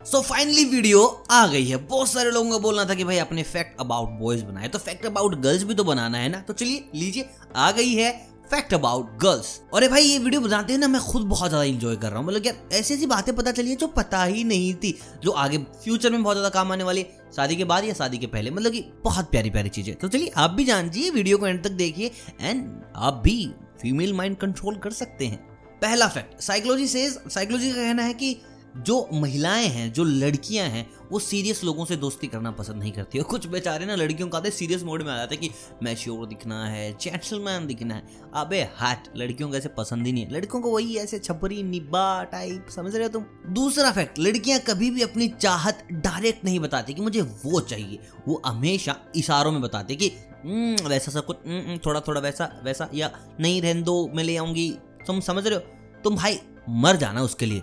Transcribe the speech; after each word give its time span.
So 0.00 0.20
finally 0.22 0.64
video 0.64 1.00
आ 1.30 1.46
गई 1.46 1.64
है। 1.64 1.76
बहुत 1.78 2.08
सारे 2.08 2.30
लोगों 2.30 2.50
को 2.50 2.58
बोलना 2.58 2.84
था 2.84 2.94
कि 2.94 3.04
भाई 3.04 3.16
अपने 3.18 3.42
फैक्ट 3.42 3.80
अबाउट 3.80 4.08
बॉयज़ 4.20 4.44
बनाए। 4.44 4.68
तो 4.68 4.78
फैक्ट 4.78 5.04
अबाउट 5.06 5.34
गर्ल्स 5.36 5.62
भी 5.62 5.74
तो 5.74 5.84
बनाना 5.84 6.18
है 6.18 6.28
ना? 6.28 6.40
तो 6.40 6.52
चलिए, 6.52 6.84
लीजिए, 6.94 7.28
आ 7.56 7.70
गई 7.70 7.92
है 7.94 8.10
फैक्ट 8.50 8.72
अबाउट 8.74 9.10
गर्ल्स 9.20 9.60
और 9.74 9.86
भाई, 9.88 10.02
ये 10.02 10.18
वीडियो 10.18 10.40
बनाते 10.40 10.72
हैं 10.72 10.80
ना, 10.80 10.88
मैं 10.88 11.00
खुद 11.02 11.22
बहुत 11.22 11.48
ज़्यादा 11.48 11.64
इंजॉय 11.64 11.96
कर 11.96 12.08
रहा 12.08 12.18
हूँ। 12.18 12.26
मतलब 12.26 12.46
यार, 12.46 12.56
ऐसी 12.72 12.94
ऐसी 12.94 13.06
बातें 13.06 13.34
पता 13.36 13.52
चली 13.52 13.70
है 13.70 13.76
जो 13.76 13.86
पता 13.88 14.22
ही 14.24 14.44
नहीं 14.44 14.72
थी, 14.74 14.96
जो 15.22 15.30
आगे 15.32 15.58
फ्यूचर 15.58 16.10
में 16.10 16.22
बहुत 16.22 16.36
ज़्यादा 16.36 16.48
काम 16.54 16.72
आने 16.72 16.84
वाली 16.84 17.06
शादी 17.36 17.56
के 17.56 17.64
बाद 17.64 17.84
या 17.84 17.94
शादी 17.94 18.18
के 18.18 18.26
पहले। 18.28 18.50
मतलब 18.50 18.72
कि 18.72 18.84
बहुत 19.04 19.30
प्यारी 19.30 19.50
प्यारी 19.50 19.68
चीज़ें। 19.68 19.94
तो 19.94 20.08
चलिए, 20.08 20.32
आप 20.36 20.50
भी 20.50 20.64
जान 20.64 20.90
जानिए 20.90 21.10
वीडियो 21.10 21.38
को 21.38 21.46
एंड 21.46 21.62
तक 21.64 21.70
देखिए। 21.78 22.10
एंड 22.40 22.68
आप 22.96 23.20
भी 23.24 23.50
फीमेल 23.82 24.14
माइंड 24.14 24.36
कंट्रोल 24.36 24.76
कर 24.76 24.92
सकते 24.94 25.26
हैं। 25.26 25.48
पहला 25.82 26.06
फैक्ट 26.08 26.40
साइकोलॉजी 26.42 26.86
से 26.86 27.08
साइकोलॉजी 27.10 27.70
का 27.70 27.76
कहना 27.76 28.02
है 28.02 28.14
कि 28.14 28.36
जो 28.76 29.08
महिलाएँ 29.12 29.66
हैं 29.66 29.92
जो 29.92 30.04
लड़कियाँ 30.04 30.68
हैं 30.68 30.90
वो 31.12 31.18
सीरियस 31.18 31.64
लोगों 31.64 31.84
से 31.84 31.96
दोस्ती 31.96 32.26
करना 32.26 32.50
पसंद 32.50 32.76
नहीं 32.76 32.92
करती 32.92 33.18
और 33.18 33.24
कुछ 33.24 33.46
बेचारे 33.46 33.86
ना 33.86 33.94
लड़कियों 33.94 34.28
का 34.28 34.42
सीरियस 34.50 34.82
मोड 34.82 35.02
में 35.02 35.12
आ 35.12 35.16
जाते 35.16 35.34
हैं 35.34 35.44
कि 35.44 35.50
मैच्योर 35.82 36.26
दिखना 36.26 36.66
है 36.66 36.98
जेंटलमैन 37.00 37.66
दिखना 37.66 37.94
है। 37.94 38.02
अबे 38.34 38.68
हट 38.80 38.98
लड़कियों 39.16 39.50
को 39.50 39.56
ऐसे 39.56 39.68
पसंद 39.68 40.06
ही 40.06 40.12
नहीं 40.12 40.24
है। 40.24 40.32
लड़कियों 40.32 40.62
को 40.62 40.70
वही 40.70 40.96
ऐसे 40.96 41.18
छपरी 41.18 41.62
निब्बा 41.62 42.24
टाइप 42.24 42.66
समझ 42.76 42.94
रहे 42.94 43.02
हो 43.02 43.08
तुम? 43.08 43.24
दूसरा 43.54 43.92
फैक्ट 43.92 44.18
लड़कियाँ 44.18 44.60
कभी 44.60 44.90
भी 44.90 45.02
अपनी 45.02 45.28
चाहत 45.28 45.88
डायरेक्ट 45.92 46.44
नहीं 46.44 46.60
बताती 46.60 46.94
कि 46.94 47.02
मुझे 47.02 47.20
वो 47.20 47.60
चाहिए। 47.60 47.98
वो 48.28 48.42
हमेशा 48.46 48.96
इशारों 49.16 49.52
में 49.52 49.60
बताते 49.60 49.96
कि 49.96 50.12
हम्म, 50.44 50.88
वैसा 50.88 51.12
सा 51.12 51.20
कुछ 51.20 51.36
हम्म, 51.46 51.58
हम्म, 51.58 51.78
थोड़ा 51.86 52.00
थोड़ा 52.00 52.20
वैसा 52.20 52.60
वैसा 52.64 52.90
या 52.94 53.10
नहीं 53.40 53.62
रहने 53.62 53.82
दो 53.82 54.10
मैं 54.14 54.24
ले 54.24 54.36
आऊँगी। 54.36 54.78
तुम 55.06 55.20
समझ 55.20 55.46
रहे 55.46 55.54
हो? 55.54 55.60
तुम 56.04 56.16
भाई 56.16 56.38
मर 56.68 56.96
जाना 56.96 57.22
उसके 57.22 57.46
लिए। 57.46 57.62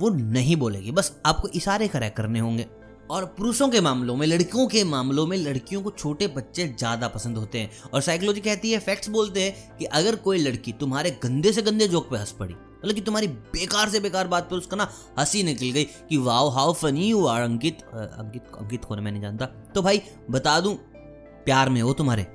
वो 0.00 0.08
नहीं 0.08 0.56
बोलेगी। 0.56 0.90
बस 0.90 1.12
आपको 1.26 1.48
इशारे 1.48 1.88
करा 1.88 2.08
करने 2.08 2.38
होंगे। 2.38 2.66
और 3.10 3.24
पुरुषों 3.38 3.68
के 3.68 3.80
मामलों 3.80 4.16
में, 4.16 4.26
लड़कियों 4.26 4.66
के 4.66 4.82
मामलों 4.84 5.26
में, 5.26 5.36
लड़कियों 5.36 5.82
को 5.82 5.90
छोटे 5.90 6.26
बच्चे 6.26 6.66
ज़्यादा 6.68 7.08
पसंद 7.08 7.36
होते 7.36 7.58
हैं। 7.58 7.70
और 7.94 8.00
साइकोलॉजी 8.00 8.40
कहती 8.40 8.72
है 8.72 8.78
फैक्ट्स 8.78 9.08
बोलते 9.08 9.42
हैं 9.42 9.76
कि 9.78 9.84
अगर 9.84 10.16
कोई 10.16 10.38
लड़की 10.38 10.72
तुम्हारे 10.72 11.10
गंदे 11.22 11.52
से 11.52 11.62
गंदे 11.62 11.88
जोक 11.88 12.10
पे 12.10 12.16
हंस 12.16 12.32
पड़ी 12.32 12.54
मतलब 12.54 12.94
कि 12.94 13.00
तुम्हारी 13.00 13.26
बेकार 13.26 13.88
से 13.88 14.00
बेकार 14.00 14.28
बात 14.28 14.48
पर 14.50 14.56
उसका 14.56 14.76
ना 14.76 14.88
हँसी 15.18 15.42
निकल 15.42 15.70
गई 15.70 15.84
कि 15.84 16.16
wow 16.16 16.48
how 16.48 16.72
funny 16.72 17.06
you 17.06 17.24
are 17.26 17.42
Ankit 17.42 17.82
Ankit 17.84 18.42
Ankit 18.60 18.84
को 18.84 18.96
मैं 18.96 19.12
नहीं 19.12 19.22
जानता। 19.22 19.46
तो 19.74 19.82
भाई, 19.82 20.02
बता 20.30 20.58
दूँ, 20.60 20.74
प्यार 21.44 21.68
में 21.68 21.80
हो 21.82 21.92
तुम्हारे। 21.92 22.26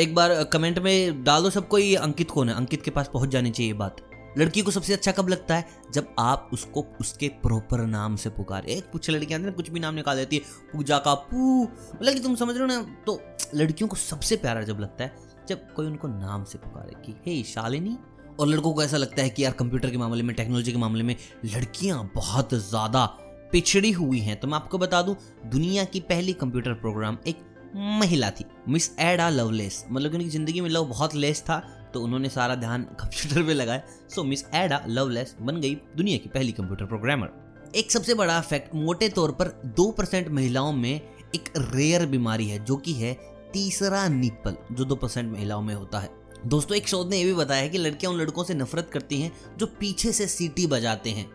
एक 0.00 0.14
बार 0.14 0.42
कमेंट 0.44 0.78
में 0.78 1.22
डाल 1.24 1.50
सबको, 1.50 1.78
ये 1.78 1.94
अंकित 1.96 2.30
कौन 2.30 2.48
है? 2.48 2.54
अंकित 2.54 2.82
के 2.82 2.90
पास 2.90 3.10
पहुँच 3.12 3.28
जानी 3.28 3.50
चाहिए 3.50 3.72
बात। 3.72 3.96
लड़की 4.38 4.62
को 4.62 4.70
सबसे 4.70 4.92
अच्छा 4.92 5.12
कब 5.12 5.28
लगता 5.28 5.56
है? 5.56 5.66
जब 5.94 6.14
आप 6.18 6.50
उसको 6.52 6.86
उसके 7.00 7.28
प्रॉपर 7.28 7.80
नाम 7.80 8.16
से 8.16 8.30
पुकारे। 8.30 8.80
कुछ 8.92 9.10
लड़कियाँ 9.10 9.52
कुछ 9.52 9.70
भी 9.70 9.80
नाम 9.80 9.94
निकाल 9.94 10.16
देती 10.16 10.36
है, 10.36 10.42
पूजा 10.72 10.98
का 10.98 11.14
पू 11.14 11.62
मतलब 11.62 12.14
कि 12.14 12.20
तुम 12.20 12.34
समझ 12.34 12.56
रहे 12.56 12.60
हो 12.60 12.66
ना? 12.66 12.96
तो 13.06 13.20
लड़कियों 13.54 13.88
को 13.88 13.96
सबसे 13.96 14.36
प्यारा 14.36 14.62
जब 14.62 14.80
लगता 14.80 15.04
है, 15.04 15.16
जब 15.48 15.72
कोई 15.74 15.86
उनको 15.86 16.08
नाम 16.08 16.44
से 16.44 16.58
पुकारे 16.58 16.94
कि, 17.06 17.12
हे 17.26 17.42
शालिनी। 17.42 17.98
और 18.40 18.46
लड़कों 18.46 18.72
को 18.72 18.82
ऐसा 18.82 18.96
लगता 18.96 19.22
है 19.22 19.30
कि 19.30 19.44
यार 19.44 19.52
कंप्यूटर 19.52 19.90
के 19.90 19.96
मामले 19.96 20.22
में, 20.22 20.36
टेक्नोलॉजी 20.36 20.72
के 20.72 20.78
मामले 20.78 21.02
में 21.02 21.16
लड़कियाँ 21.44 22.10
बहुत 22.14 22.54
ज़्यादा 22.54 23.04
पिछड़ी 23.52 23.90
हुई 23.92 24.18
हैं। 24.18 24.40
तो 24.40 24.48
मैं 24.48 24.54
आपको 24.54 24.78
बता 24.78 25.02
दूँ, 25.02 25.16
दुनिया 25.46 25.84
की 25.84 26.00
पहली 26.00 26.32
कंप्यूटर 26.32 26.72
प्रोग्राम 26.72 27.18
एक 27.26 27.44
महिला 27.76 28.30
थी, 28.30 28.44
मिस 28.68 28.90
एडा 28.98 29.28
लवलेस। 29.28 29.84
मतलब 29.90 30.10
कि 30.10 30.16
उनकी 30.16 30.30
ज़िंदगी 30.30 30.60
में 30.60 30.70
लव 30.70 30.84
बहुत 30.84 31.14
लेस 31.14 31.40
था 31.42 31.81
तो 31.94 32.00
उन्होंने 32.00 32.28
सारा 32.28 32.54
ध्यान 32.54 32.82
कंप्यूटर 33.00 33.46
पे 33.46 33.54
लगाया। 33.54 33.82
सो 34.14 34.24
मिस 34.24 34.44
एडा 34.54 34.84
लवलेस 34.88 35.36
बन 35.40 35.60
गई 35.60 35.74
दुनिया 35.74 36.18
की 36.18 36.28
पहली 36.28 36.52
कंप्यूटर 36.52 36.84
प्रोग्रामर 36.84 37.30
एक 37.76 37.90
सबसे 37.90 38.14
बड़ा 38.14 38.40
फैक्ट 38.40 38.74
मोटे 38.74 39.08
तौर 39.08 39.30
पर 39.30 39.48
दो 39.76 39.90
परसेंट 39.90 40.28
महिलाओं 40.28 40.72
में 40.72 41.00
एक 41.34 41.52
रेयर 41.74 42.06
बीमारी 42.06 42.48
है, 42.48 42.64
जो 42.64 42.76
कि 42.76 42.92
है 42.92 43.12
तीसरा 43.52 44.08
निपल 44.08 44.56
जो 44.72 44.84
दो 44.84 44.96
परसेंट 44.96 45.32
महिलाओं 45.32 45.62
में 45.62 45.74
होता 45.74 45.98
है। 45.98 46.10
दोस्तों, 46.46 46.76
एक 46.76 46.88
शोध 46.88 47.08
ने 47.10 47.18
यह 47.18 47.26
भी 47.26 47.34
बताया 47.34 47.68
कि 47.68 47.78
लड़कियाँ 47.78 48.12
उन 48.12 48.20
लड़कों 48.20 48.44
से 48.44 48.54
नफरत 48.54 48.90
करती 48.92 49.20
हैं 49.20 49.32
जो 49.58 49.66
पीछे 49.66 50.12
से 50.12 50.26
सीटी 50.26 50.66
बजाते 50.66 51.10
हैं। 51.10 51.30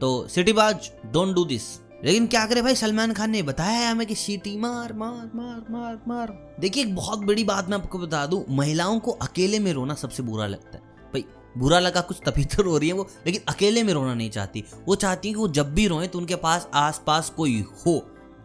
तो 0.00 0.26
सिटी 0.28 0.52
बाज 0.52 0.90
डोंट 1.06 1.34
डू 1.34 1.44
दिस 1.44 1.62
लेकिन 2.04 2.26
क्या 2.26 2.46
करे 2.46 2.62
भाई, 2.62 2.74
सलमान 2.74 3.12
खान 3.12 3.30
ने 3.30 3.42
बताया 3.42 3.78
है 3.78 3.90
हमें 3.90 4.06
कि 4.06 4.14
सीटी 4.14 4.56
मार 4.56 4.92
मार 4.92 5.30
मार 5.34 5.64
मार 5.70 6.00
मार। 6.08 6.56
देखिए, 6.60 6.82
एक 6.82 6.94
बहुत 6.94 7.18
बड़ी 7.18 7.44
बात 7.44 7.68
मैं 7.68 7.78
आपको 7.78 7.98
बता 7.98 8.26
दूँ, 8.26 8.44
महिलाओं 8.50 8.98
को 8.98 9.10
अकेले 9.10 9.58
में 9.58 9.72
रोना 9.72 9.94
सबसे 9.94 10.22
बुरा 10.22 10.46
लगता 10.46 10.76
है। 10.76 10.82
भाई, 10.84 11.24
बुरा 11.58 11.78
लगा 11.78 12.00
कुछ 12.00 12.16
तभी 12.26 12.44
तो 12.44 12.62
रो 12.62 12.78
रही 12.78 12.88
है 12.88 12.94
वो, 12.94 13.08
लेकिन 13.26 13.40
अकेले 13.48 13.82
में 13.82 13.92
रोना 13.94 14.14
नहीं 14.14 14.30
चाहती। 14.30 14.64
वो 14.88 14.94
चाहती 14.94 15.28
है 15.28 15.34
कि 15.34 15.40
वो 15.40 15.48
जब 15.48 15.74
भी 15.74 15.86
रोए 15.86 16.06
तो 16.06 16.18
उनके 16.18 16.36
पास 16.36 16.68
आस 16.74 17.02
पास 17.06 17.30
कोई 17.30 17.64
हो, 17.86 17.98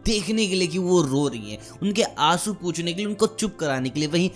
देखने 0.04 0.46
के 0.46 0.54
लिए 0.54 0.68
कि 0.68 0.78
वो 0.78 1.02
रो 1.02 1.28
रही 1.28 1.52
है। 1.52 1.58
उनके 1.82 2.02
आँसू 2.02 2.52
पूछने 2.54 2.92
के 2.92 2.96
लिए, 2.96 3.06
उनको 3.06 3.26
चुप 3.26 3.56
कराने 3.60 3.88
के 3.88 4.00
लिए, 4.00 4.08
वहीं 4.08 4.30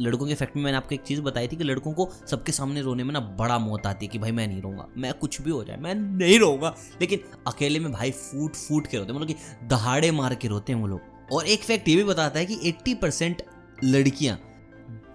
लड़कों 0.00 0.26
के 0.26 0.34
फैक्ट 0.34 0.56
में 0.56 0.62
मैंने 0.64 0.76
आपको 0.76 0.94
एक 0.94 1.02
चीज़ 1.02 1.20
बताई 1.22 1.48
थी 1.48 1.56
कि 1.56 1.64
लड़कों 1.64 1.92
को 1.92 2.08
सबके 2.26 2.52
सामने 2.52 2.82
रोने 2.82 3.04
में 3.04 3.12
ना 3.12 3.20
बड़ा 3.38 3.58
मौत 3.58 3.86
आती 3.86 4.06
है 4.06 4.12
कि 4.12 4.18
भाई 4.18 4.32
मैं 4.32 4.46
नहीं 4.48 4.62
रहूँगा, 4.62 4.86
मैं 4.96 5.12
कुछ 5.14 5.40
भी 5.42 5.50
हो 5.50 5.62
जाए, 5.64 5.76
मैं 5.76 5.94
नहीं 5.94 6.38
रहूँगा। 6.40 6.74
लेकिन 7.00 7.20
अकेले 7.46 7.78
में 7.78 7.90
भाई 7.92 8.10
फूट 8.10 8.56
फूट 8.56 8.86
के 8.86 8.98
रोते 8.98 9.12
मतलब 9.12 9.26
कि 9.26 9.34
दहाड़े 9.66 10.10
मार 10.12 10.34
के 10.34 10.48
रोते 10.48 10.72
हैं 10.72 10.80
वो 10.80 10.86
लोग। 10.86 11.32
और 11.32 11.46
एक 11.46 11.64
फैक्ट 11.64 11.88
ये 11.88 11.96
भी 11.96 12.04
बताता 12.04 12.38
है 12.38 12.46
कि 12.46 12.58
एट्टी 12.64 12.94
परसेंट 12.94 13.42
लड़कियाँ 13.84 14.38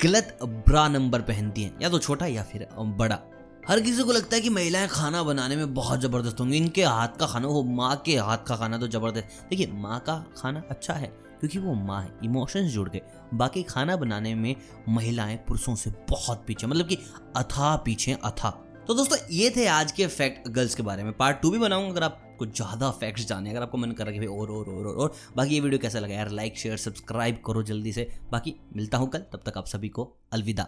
गलत 0.03 0.37
ब्रा 0.43 0.87
नंबर 0.87 1.21
पहनती 1.21 1.63
हैं, 1.63 1.77
या 1.81 1.89
तो 1.89 1.99
छोटा 1.99 2.25
या 2.25 2.43
फिर 2.43 2.67
बड़ा। 2.79 3.19
हर 3.67 3.79
किसी 3.81 4.03
को 4.03 4.11
लगता 4.11 4.35
है 4.35 4.41
कि 4.41 4.49
महिलाएँ 4.49 4.87
खाना 4.87 5.21
बनाने 5.23 5.55
में 5.55 5.73
बहुत 5.73 6.01
ज़बरदस्त 6.01 6.39
होंगी, 6.39 6.57
इनके 6.57 6.83
हाथ 6.83 7.17
का 7.19 7.25
खाना, 7.25 7.47
वो 7.47 7.63
माँ 7.65 7.95
के 8.05 8.17
हाथ 8.17 8.37
का 8.47 8.55
खाना 8.55 8.77
तो 8.77 8.87
ज़बरदस्त। 8.87 9.45
देखिए, 9.49 9.67
माँ 9.67 9.99
का 9.99 10.15
खाना 10.37 10.63
अच्छा 10.69 10.93
है 10.93 11.11
क्योंकि 11.43 11.59
वो 11.59 11.73
माँ 11.75 12.01
है 12.01 12.11
इमोशंस 12.23 12.71
जुड़ 12.71 12.87
गए। 12.89 13.01
बाकी 13.33 13.63
खाना 13.63 13.95
बनाने 13.95 14.33
में 14.35 14.55
महिलाएँ 14.89 15.35
पुरुषों 15.37 15.75
से 15.75 15.89
बहुत 16.09 16.43
पीछे 16.47 16.67
मतलब 16.67 16.87
कि 16.87 16.97
अथा 17.35 17.75
पीछे, 17.75 18.13
अथा। 18.13 18.49
तो 18.87 18.93
दोस्तों, 18.93 19.17
ये 19.31 19.49
थे 19.49 19.65
आज 19.67 19.91
के 19.91 20.07
फैक्ट 20.07 20.47
गर्ल्स 20.47 20.75
के 20.75 20.83
बारे 20.83 21.03
में। 21.03 21.11
पार्ट 21.13 21.41
टू 21.41 21.51
भी 21.51 21.57
बनाऊँगा 21.57 21.91
अगर 21.91 22.03
आप 22.03 22.19
आपको 22.33 22.45
ज़्यादा 22.45 22.89
फैक्ट्स 22.91 23.25
जाने 23.27 23.49
अगर 23.49 23.61
आपको 23.61 23.77
मन 23.77 23.91
कर 23.91 24.07
रहा 24.07 24.21
है 24.21 24.27
और 24.27 24.51
और 24.51 24.69
और 24.69 24.87
और 24.87 24.95
और। 24.95 25.13
बाकी 25.37 25.53
ये 25.53 25.59
वीडियो 25.59 25.79
कैसा 25.79 25.99
लगा 25.99 26.15
यार 26.15 26.29
लाइक 26.31 26.57
शेयर 26.57 26.77
सब्सक्राइब 26.77 27.41
करो 27.45 27.63
जल्दी 27.63 27.93
से। 27.93 28.09
बाकी 28.31 28.55
मिलता 28.75 28.97
हूँ 28.97 29.09
कल, 29.09 29.19
तब 29.33 29.41
तक 29.45 29.57
आप 29.57 29.67
सभी 29.67 29.89
को 29.89 30.11
अलविदा। 30.33 30.67